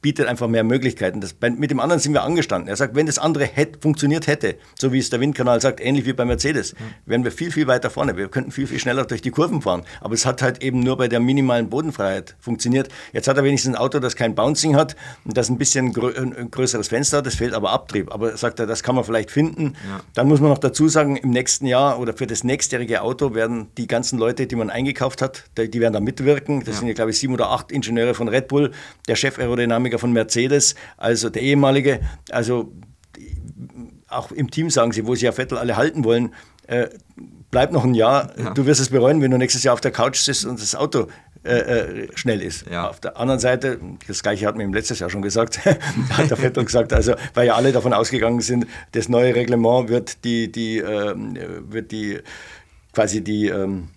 [0.04, 1.22] bietet einfach mehr Möglichkeiten.
[1.22, 2.68] Das, bei, mit dem anderen sind wir angestanden.
[2.68, 6.04] Er sagt, wenn das andere hätte, funktioniert hätte, so wie es der Windkanal sagt, ähnlich
[6.04, 6.76] wie bei Mercedes, mhm.
[7.06, 8.14] wären wir viel, viel weiter vorne.
[8.14, 9.82] Wir könnten viel, viel schneller durch die Kurven fahren.
[10.02, 12.90] Aber es hat halt eben nur bei der minimalen Bodenfreiheit funktioniert.
[13.14, 16.12] Jetzt hat er wenigstens ein Auto, das kein Bouncing hat und das ein bisschen grö
[16.14, 17.26] ein größeres Fenster hat.
[17.26, 18.12] Das fehlt aber Abtrieb.
[18.12, 19.72] Aber sagt er, das kann man vielleicht finden.
[19.88, 20.00] Ja.
[20.12, 23.68] Dann muss man noch dazu sagen, im nächsten Jahr oder für das nächstjährige Auto werden
[23.78, 26.60] die ganzen Leute, die man eingekauft hat, die werden da mitwirken.
[26.60, 26.80] Das ja.
[26.80, 28.70] sind ja, glaube ich, sieben oder acht Ingenieure von Red Bull,
[29.08, 32.72] der Chef-Aerodynamiker Techniker von Mercedes, also der ehemalige, also
[34.08, 36.34] auch im Team sagen sie, wo sie ja Vettel alle halten wollen,
[36.66, 36.88] äh,
[37.50, 38.54] bleib noch ein Jahr, ja.
[38.54, 41.08] du wirst es bereuen, wenn du nächstes Jahr auf der Couch sitzt und das Auto
[41.44, 42.64] äh, äh, schnell ist.
[42.70, 42.88] Ja.
[42.88, 45.64] Auf der anderen Seite, das gleiche hat man ihm letztes Jahr schon gesagt,
[46.10, 50.24] hat der Vettel gesagt, also weil ja alle davon ausgegangen sind, das neue Reglement wird
[50.24, 51.14] die, die, äh,
[51.68, 52.20] wird die
[52.92, 53.88] quasi die ähm,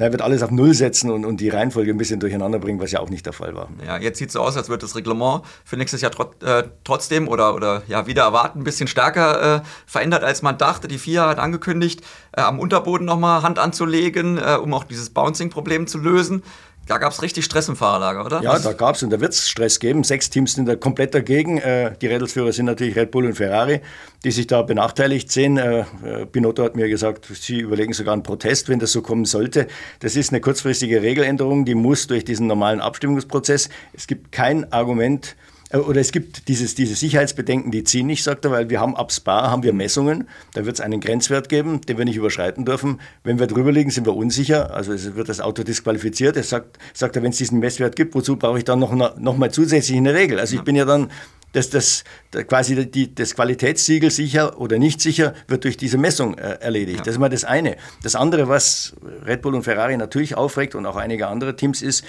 [0.00, 2.92] er wird alles auf Null setzen und, und die Reihenfolge ein bisschen durcheinander bringen, was
[2.92, 3.68] ja auch nicht der Fall war.
[3.86, 6.64] Ja, jetzt sieht es so aus, als wird das Reglement für nächstes Jahr trot, äh,
[6.84, 10.88] trotzdem oder, oder ja, wieder erwarten ein bisschen stärker äh, verändert, als man dachte.
[10.88, 15.86] Die FIA hat angekündigt, äh, am Unterboden nochmal Hand anzulegen, äh, um auch dieses Bouncing-Problem
[15.86, 16.42] zu lösen.
[16.90, 18.42] Da gab es richtig Stress im Fahrerlager, oder?
[18.42, 20.02] Ja, da gab es und da wird es Stress geben.
[20.02, 21.58] Sechs Teams sind da komplett dagegen.
[21.58, 23.80] Äh, die Rädelsführer sind natürlich Red Bull und Ferrari,
[24.24, 25.56] die sich da benachteiligt sehen.
[25.56, 29.24] Äh, äh, Binotto hat mir gesagt, sie überlegen sogar einen Protest, wenn das so kommen
[29.24, 29.68] sollte.
[30.00, 33.68] Das ist eine kurzfristige Regeländerung, die muss durch diesen normalen Abstimmungsprozess.
[33.92, 35.36] Es gibt kein Argument,
[35.72, 39.12] oder es gibt dieses, diese Sicherheitsbedenken, die ziehen nicht, sagt er, weil wir haben ab
[39.12, 43.00] Spa haben wir Messungen, da wird es einen Grenzwert geben, den wir nicht überschreiten dürfen.
[43.22, 46.36] Wenn wir drüber liegen, sind wir unsicher, also es wird das Auto disqualifiziert.
[46.36, 49.36] Er sagt, sagt er, wenn es diesen Messwert gibt, wozu brauche ich dann noch, noch
[49.36, 50.40] mal zusätzlich eine Regel?
[50.40, 51.10] Also ich bin ja dann
[51.52, 52.04] dass das
[52.46, 56.98] quasi die, das Qualitätssiegel sicher oder nicht sicher wird durch diese Messung äh, erledigt.
[56.98, 57.04] Ja.
[57.04, 57.76] Das ist mal das eine.
[58.02, 58.94] Das andere, was
[59.26, 62.04] Red Bull und Ferrari natürlich aufregt und auch einige andere Teams ist,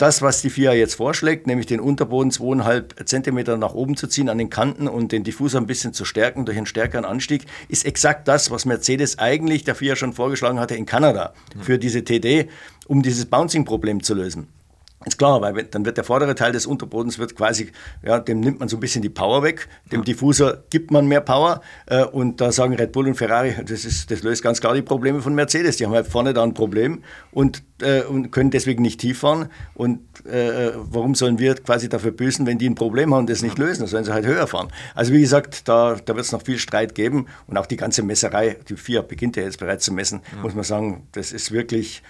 [0.00, 4.28] das, was die FIA jetzt vorschlägt, nämlich den Unterboden zweieinhalb Zentimeter nach oben zu ziehen
[4.28, 7.84] an den Kanten und den Diffusor ein bisschen zu stärken durch einen stärkeren Anstieg, ist
[7.84, 12.48] exakt das, was Mercedes eigentlich der FIA schon vorgeschlagen hatte in Kanada für diese TD,
[12.86, 14.48] um dieses Bouncing-Problem zu lösen.
[15.06, 18.60] Ist klar, weil dann wird der vordere Teil des Unterbodens wird quasi, ja, dem nimmt
[18.60, 20.04] man so ein bisschen die Power weg, dem ja.
[20.04, 24.10] Diffusor gibt man mehr Power äh, und da sagen Red Bull und Ferrari, das, ist,
[24.10, 25.78] das löst ganz klar die Probleme von Mercedes.
[25.78, 29.48] Die haben halt vorne da ein Problem und, äh, und können deswegen nicht tief fahren
[29.72, 33.40] und äh, warum sollen wir quasi dafür büßen, wenn die ein Problem haben und das
[33.40, 34.68] nicht lösen, dann sollen sie halt höher fahren.
[34.94, 38.02] Also wie gesagt, da, da wird es noch viel Streit geben und auch die ganze
[38.02, 40.42] Messerei, die FIA beginnt ja jetzt bereits zu messen, ja.
[40.42, 42.02] muss man sagen, das ist wirklich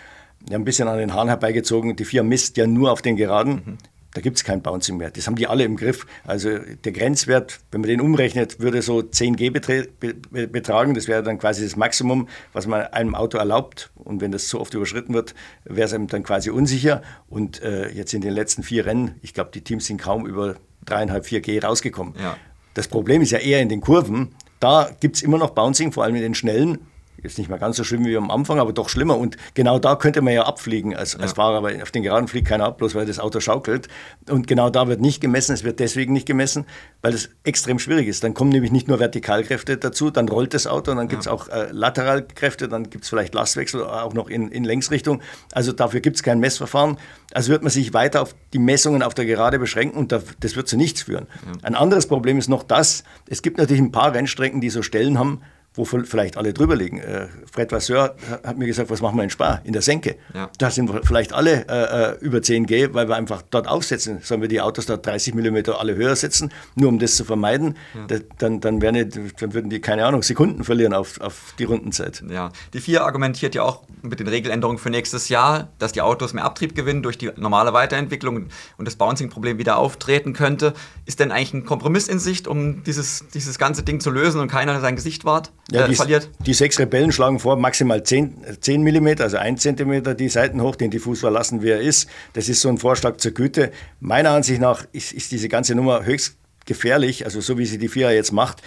[0.48, 1.96] ja, ein bisschen an den Haaren herbeigezogen.
[1.96, 3.62] Die vier misst ja nur auf den Geraden.
[3.64, 3.78] Mhm.
[4.12, 5.10] Da gibt es kein Bouncing mehr.
[5.10, 6.04] Das haben die alle im Griff.
[6.24, 10.94] Also der Grenzwert, wenn man den umrechnet, würde so 10 G betragen.
[10.94, 13.90] Das wäre dann quasi das Maximum, was man einem Auto erlaubt.
[13.94, 17.02] Und wenn das so oft überschritten wird, wäre es einem dann quasi unsicher.
[17.28, 20.56] Und äh, jetzt in den letzten vier Rennen, ich glaube, die Teams sind kaum über
[20.84, 22.14] dreieinhalb, vier G rausgekommen.
[22.20, 22.36] Ja.
[22.74, 24.34] Das Problem ist ja eher in den Kurven.
[24.58, 26.78] Da gibt es immer noch Bouncing, vor allem in den schnellen
[27.22, 29.16] jetzt nicht mehr ganz so schlimm wie am Anfang, aber doch schlimmer.
[29.16, 31.20] Und genau da könnte man ja abfliegen als, ja.
[31.20, 33.88] als Fahrer, weil auf den Geraden fliegt keiner ab, bloß weil das Auto schaukelt.
[34.28, 35.52] Und genau da wird nicht gemessen.
[35.52, 36.66] Es wird deswegen nicht gemessen,
[37.02, 38.24] weil es extrem schwierig ist.
[38.24, 41.28] Dann kommen nämlich nicht nur Vertikalkräfte dazu, dann rollt das Auto und dann gibt es
[41.28, 45.22] auch äh, Lateralkräfte, dann gibt es vielleicht Lastwechsel, auch noch in, in Längsrichtung.
[45.52, 46.98] Also dafür gibt es kein Messverfahren.
[47.32, 50.68] Also wird man sich weiter auf die Messungen auf der Gerade beschränken und das wird
[50.68, 51.26] zu nichts führen.
[51.46, 51.52] Ja.
[51.62, 55.18] Ein anderes Problem ist noch das, es gibt natürlich ein paar Rennstrecken, die so Stellen
[55.18, 55.42] haben,
[55.74, 56.98] wo vielleicht alle drüber liegen.
[56.98, 60.16] Äh, Fred Vasseur hat mir gesagt, was machen wir in Spa, in der Senke?
[60.34, 60.50] Ja.
[60.58, 64.18] Da sind vielleicht alle äh, äh über 10 G, weil wir einfach dort aufsetzen.
[64.22, 67.76] Sollen wir die Autos dort 30 mm alle höher setzen, nur um das zu vermeiden?
[67.94, 68.06] Ja.
[68.08, 72.24] Da, dann, dann, nicht, dann, würden die, keine Ahnung, Sekunden verlieren auf, auf die Rundenzeit.
[72.28, 76.32] Ja, die FIA argumentiert ja auch mit den Regeländerungen für nächstes Jahr, dass die Autos
[76.32, 80.74] mehr Abtrieb gewinnen durch die normale Weiterentwicklung und das Bouncing-Problem wieder auftreten könnte.
[81.06, 84.48] Ist denn eigentlich ein Kompromiss in Sicht, um dieses, dieses ganze Ding zu lösen und
[84.48, 85.52] keiner sein Gesicht wahrt?
[85.70, 86.30] Ja, äh, die, verliert.
[86.46, 90.76] Die sechs Rebellen schlagen vor, maximal 10, 10 mm, also 1 cm die Seiten hoch,
[90.76, 92.08] den Diffus verlassen, wie er ist.
[92.32, 93.70] Das ist so ein Vorschlag zur Güte.
[94.00, 97.88] Meiner Ansicht nach ist, ist diese ganze Nummer höchst gefährlich, also so wie sie die
[97.88, 98.62] FIA jetzt macht.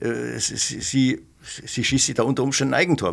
[0.00, 3.12] Äh, sie, sie, sie schießt sich da unter Umständen Eigentor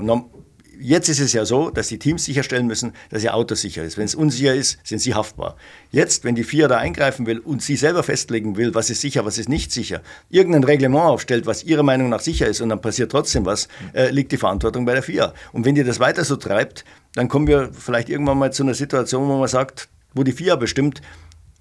[0.80, 3.98] jetzt ist es ja so, dass die Teams sicherstellen müssen, dass ihr Auto sicher ist.
[3.98, 5.56] Wenn es unsicher ist, sind sie haftbar.
[5.92, 9.26] Jetzt, wenn die FIA da eingreifen will und sie selber festlegen will, was ist sicher,
[9.26, 12.82] was ist nicht sicher, irgendein Reglement aufstellt, was ihrer Meinung nach sicher ist und dann
[12.82, 15.34] passiert trotzdem was, äh, liegt die Verantwortung bei der FIA.
[15.52, 18.74] Und wenn die das weiter so treibt, dann kommen wir vielleicht irgendwann mal zu einer
[18.74, 21.02] Situation, wo man sagt, wo die FIA bestimmt,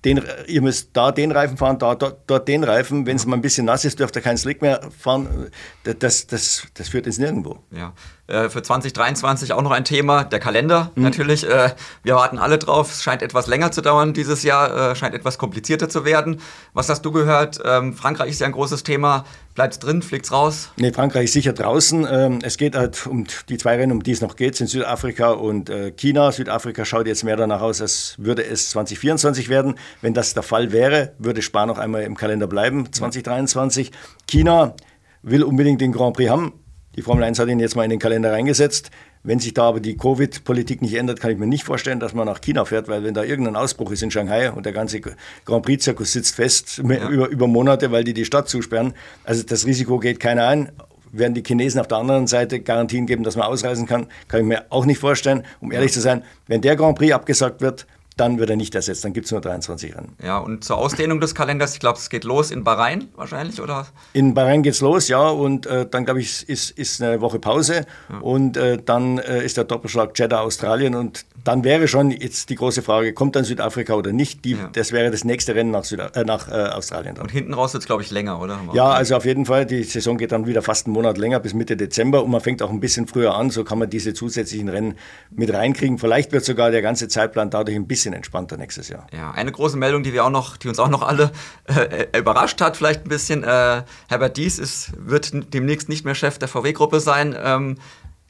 [0.05, 3.07] den, ihr müsst da den Reifen fahren, da, dort, dort den Reifen.
[3.07, 5.51] Wenn es mal ein bisschen nass ist, dürft ihr keinen Slick mehr fahren.
[5.85, 7.61] Das, das, das führt ins Nirgendwo.
[7.71, 7.95] Ja.
[8.33, 11.03] Äh, für 2023 auch noch ein Thema, der Kalender mhm.
[11.03, 11.47] natürlich.
[11.47, 12.91] Äh, wir warten alle drauf.
[12.91, 16.41] Es scheint etwas länger zu dauern dieses Jahr, äh, scheint etwas komplizierter zu werden.
[16.73, 17.61] Was hast du gehört?
[17.63, 19.27] Ähm, Frankreich ist ja ein großes Thema.
[19.55, 20.71] Bleibt es drin, fliegt es raus?
[20.79, 22.07] Nee, Frankreich ist sicher draußen.
[22.11, 25.33] Ähm, es geht halt um die zwei Rennen, um die es noch geht, sind Südafrika
[25.33, 26.33] und China.
[26.33, 29.75] Südafrika schaut jetzt mehr danach aus, als würde es 2024 werden.
[30.01, 33.93] Wenn das der Fall wäre, würde Spa noch einmal im Kalender bleiben, 2023.
[34.27, 34.75] China
[35.23, 36.62] will unbedingt den Grand Prix haben.
[36.95, 38.91] Die Formel 1 hat ihn jetzt mal in den Kalender reingesetzt.
[39.25, 42.27] Wenn sich da aber die Covid-Politik nicht ändert, kann ich mir nicht vorstellen, dass man
[42.27, 45.65] nach China fährt, weil wenn da irgendein Ausbruch ist in Shanghai und der ganze Grand
[45.65, 47.09] Prix-Zirkus sitzt fest ja.
[47.09, 50.73] über, über Monate, weil die die Stadt zusperren, also das Risiko geht keiner ein.
[51.13, 54.47] Werden die Chinesen auf der anderen Seite Garantien geben, dass man ausreisen kann, kann ich
[54.47, 55.45] mir auch nicht vorstellen.
[55.61, 59.05] Um ehrlich zu sein, wenn der Grand Prix abgesagt wird, dann wird er nicht ersetzt,
[59.05, 60.17] dann gibt es nur 23 Rennen.
[60.23, 63.87] Ja, und zur Ausdehnung des Kalenders, ich glaube, es geht los in Bahrain wahrscheinlich, oder?
[64.13, 67.39] In Bahrain geht es los, ja, und äh, dann, glaube ich, ist, ist eine Woche
[67.39, 68.19] Pause ja.
[68.19, 72.55] und äh, dann äh, ist der Doppelschlag Jeddah, Australien und dann wäre schon jetzt die
[72.55, 74.45] große Frage, kommt dann Südafrika oder nicht?
[74.45, 74.71] Die, ja.
[74.73, 77.17] Das wäre das nächste Rennen nach, Süda äh, nach äh, Australien.
[77.17, 77.25] Dann.
[77.25, 78.61] Und hinten raus wird es, glaube ich, länger, oder?
[78.73, 81.55] Ja, also auf jeden Fall, die Saison geht dann wieder fast einen Monat länger, bis
[81.55, 84.69] Mitte Dezember und man fängt auch ein bisschen früher an, so kann man diese zusätzlichen
[84.69, 84.95] Rennen
[85.31, 85.99] mit reinkriegen.
[85.99, 89.07] Vielleicht wird sogar der ganze Zeitplan dadurch ein bisschen entspannter nächstes Jahr.
[89.13, 91.33] Ja, eine große Meldung, die wir auch noch, die uns auch noch alle
[91.67, 93.45] äh, überrascht hat, vielleicht ein bisschen.
[93.45, 97.37] Äh, Herbert Dies ist, wird demnächst nicht mehr Chef der VW-Gruppe sein.
[97.39, 97.77] Ähm,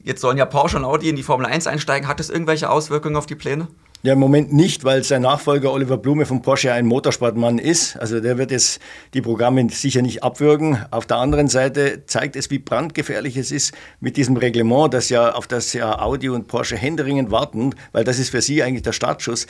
[0.03, 2.09] Jetzt sollen ja Porsche und Audi in die Formel 1 einsteigen.
[2.09, 3.69] Hat das irgendwelche Auswirkungen auf die Pläne?
[4.05, 7.95] Ja, im Moment nicht, weil sein Nachfolger Oliver Blume von Porsche ein Motorsportmann ist.
[7.95, 8.81] Also der wird jetzt
[9.13, 10.77] die Programme sicher nicht abwürgen.
[10.91, 15.31] Auf der anderen Seite zeigt es, wie brandgefährlich es ist mit diesem Reglement, das ja,
[15.33, 18.91] auf das ja Audi und Porsche händeringend warten, weil das ist für sie eigentlich der
[18.91, 19.47] Startschuss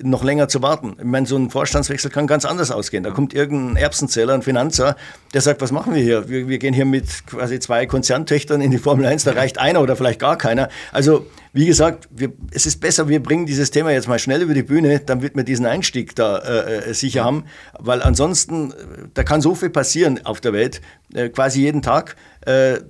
[0.00, 0.96] noch länger zu warten.
[0.98, 3.04] Ich meine, so ein Vorstandswechsel kann ganz anders ausgehen.
[3.04, 4.96] Da kommt irgendein Erbsenzähler, ein Finanzer,
[5.34, 6.28] der sagt, was machen wir hier?
[6.28, 9.82] Wir, wir gehen hier mit quasi zwei Konzerntöchtern in die Formel 1, da reicht einer
[9.82, 10.70] oder vielleicht gar keiner.
[10.92, 14.54] Also, wie gesagt, wir, es ist besser, wir bringen dieses Thema jetzt mal schnell über
[14.54, 17.44] die Bühne, damit wir diesen Einstieg da äh, äh sicher haben,
[17.78, 18.74] weil ansonsten, äh,
[19.12, 20.80] da kann so viel passieren auf der Welt,
[21.12, 22.16] äh, quasi jeden Tag.
[22.46, 22.80] Äh,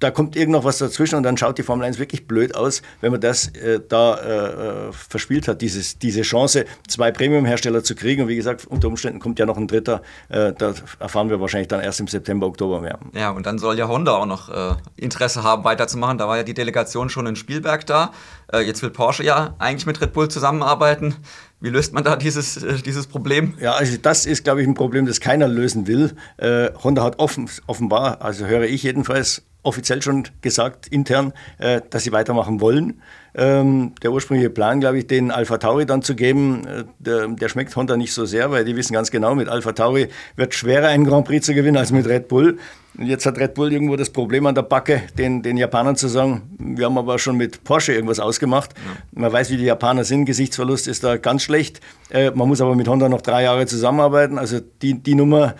[0.00, 2.82] da kommt irgend noch was dazwischen und dann schaut die Formel 1 wirklich blöd aus,
[3.00, 7.94] wenn man das äh, da äh, äh, verspielt hat, dieses, diese Chance, zwei Premium-Hersteller zu
[7.94, 8.22] kriegen.
[8.22, 10.02] Und wie gesagt, unter Umständen kommt ja noch ein dritter.
[10.28, 12.98] Äh, da erfahren wir wahrscheinlich dann erst im September, Oktober mehr.
[13.12, 16.18] Ja, und dann soll ja Honda auch noch äh, Interesse haben, weiterzumachen.
[16.18, 18.12] Da war ja die Delegation schon in Spielberg da.
[18.52, 21.16] Äh, jetzt will Porsche ja eigentlich mit Red Bull zusammenarbeiten.
[21.60, 23.54] Wie löst man da dieses, äh, dieses Problem?
[23.60, 26.14] Ja, also das ist, glaube ich, ein Problem, das keiner lösen will.
[26.38, 32.04] Äh, Honda hat offen, offenbar, also höre ich jedenfalls, offiziell schon gesagt, intern, äh, dass
[32.04, 33.00] sie weitermachen wollen.
[33.32, 37.48] Ähm, der ursprüngliche Plan, glaube ich, den Alpha Tauri dann zu geben, äh, der, der,
[37.48, 40.88] schmeckt Honda nicht so sehr, weil die wissen ganz genau, mit Alpha Tauri wird schwerer
[40.88, 42.58] einen Grand Prix zu gewinnen als mit Red Bull.
[42.98, 46.08] Und jetzt hat Red Bull irgendwo das Problem an der Backe, den, den Japanern zu
[46.08, 48.74] sagen, wir haben aber schon mit Porsche irgendwas ausgemacht.
[48.74, 49.20] Ja.
[49.20, 51.80] Man weiß, wie die Japaner sind, Gesichtsverlust ist da ganz schlecht.
[52.08, 54.38] Äh, man muss aber mit Honda noch drei Jahre zusammenarbeiten.
[54.38, 55.54] Also die, die Nummer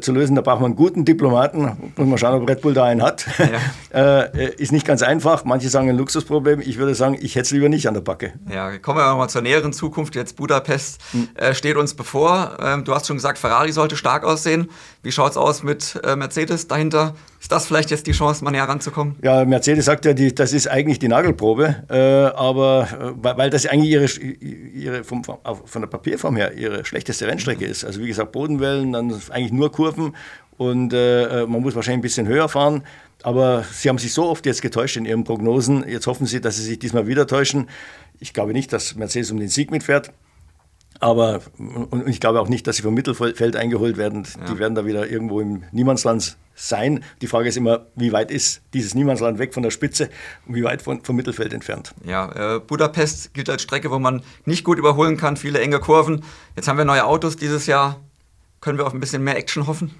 [0.00, 0.34] zu lösen.
[0.34, 1.92] Da braucht man einen guten Diplomaten.
[1.96, 3.26] Muss man schauen, ob Red Bull da einen hat.
[3.92, 4.24] Ja.
[4.34, 5.44] äh, ist nicht ganz einfach.
[5.44, 6.60] Manche sagen ein Luxusproblem.
[6.60, 8.32] Ich würde sagen, ich hätte es lieber nicht an der Backe.
[8.50, 10.14] Ja, kommen wir mal zur näheren Zukunft.
[10.14, 11.28] Jetzt Budapest hm.
[11.34, 12.58] äh, steht uns bevor.
[12.60, 14.68] Ähm, du hast schon gesagt, Ferrari sollte stark aussehen.
[15.02, 17.14] Wie schaut es aus mit äh, Mercedes dahinter?
[17.40, 19.16] Ist das vielleicht jetzt die Chance, mal näher ranzukommen?
[19.22, 23.64] Ja, Mercedes sagt ja, die, das ist eigentlich die Nagelprobe, äh, aber äh, weil das
[23.66, 27.84] eigentlich ihre, ihre vom, von der Papierform her ihre schlechteste Rennstrecke ist.
[27.84, 30.16] Also wie gesagt, Bodenwellen, dann eigentlich nur Kurven
[30.56, 32.82] und äh, man muss wahrscheinlich ein bisschen höher fahren.
[33.22, 35.88] Aber sie haben sich so oft jetzt getäuscht in ihren Prognosen.
[35.88, 37.68] Jetzt hoffen sie, dass sie sich diesmal wieder täuschen.
[38.20, 40.12] Ich glaube nicht, dass Mercedes um den Sieg mitfährt.
[41.00, 44.24] Aber und ich glaube auch nicht, dass sie vom Mittelfeld eingeholt werden.
[44.24, 44.52] Ja.
[44.52, 47.04] Die werden da wieder irgendwo im Niemandsland sein.
[47.22, 50.10] Die Frage ist immer, wie weit ist dieses Niemandsland weg von der Spitze
[50.46, 51.94] und wie weit von, vom Mittelfeld entfernt.
[52.04, 56.24] Ja, äh, Budapest gilt als Strecke, wo man nicht gut überholen kann, viele enge Kurven.
[56.56, 58.00] Jetzt haben wir neue Autos dieses Jahr.
[58.60, 59.94] Können wir auf ein bisschen mehr Action hoffen?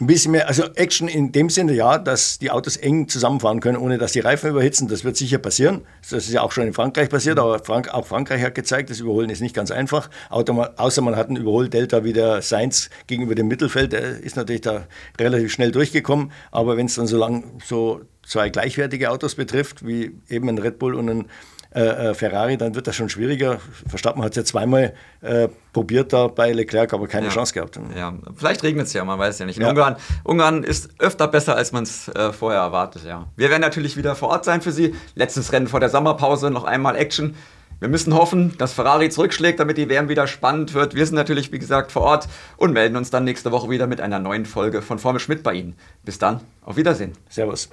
[0.00, 3.76] Ein bisschen mehr, also Action in dem Sinne, ja, dass die Autos eng zusammenfahren können,
[3.76, 4.88] ohne dass die Reifen überhitzen.
[4.88, 5.82] Das wird sicher passieren.
[6.00, 9.00] Das ist ja auch schon in Frankreich passiert, aber Frank, auch Frankreich hat gezeigt, das
[9.00, 10.08] Überholen ist nicht ganz einfach.
[10.30, 14.86] Außer man hat einen Überholdelta wie der Sainz gegenüber dem Mittelfeld, der ist natürlich da
[15.18, 16.32] relativ schnell durchgekommen.
[16.50, 20.78] Aber wenn es dann so lang so zwei gleichwertige Autos betrifft, wie eben ein Red
[20.78, 21.26] Bull und ein
[21.72, 23.58] äh, äh, Ferrari, dann wird das schon schwieriger.
[23.88, 27.32] Verstappen hat es ja zweimal äh, probiert da bei Leclerc, aber keine ja.
[27.32, 27.78] Chance gehabt.
[27.96, 29.58] Ja, vielleicht regnet es ja, man weiß ja nicht.
[29.58, 29.68] Ja.
[29.68, 33.04] Ungarn, Ungarn ist öfter besser, als man es äh, vorher erwartet.
[33.04, 33.28] Ja.
[33.36, 34.96] Wir werden natürlich wieder vor Ort sein für Sie.
[35.14, 37.36] Letztes Rennen vor der Sommerpause, noch einmal Action.
[37.78, 40.94] Wir müssen hoffen, dass Ferrari zurückschlägt, damit die WM wieder spannend wird.
[40.94, 44.00] Wir sind natürlich, wie gesagt, vor Ort und melden uns dann nächste Woche wieder mit
[44.00, 45.76] einer neuen Folge von Formel Schmidt bei Ihnen.
[46.04, 47.12] Bis dann, auf Wiedersehen.
[47.28, 47.70] Servus.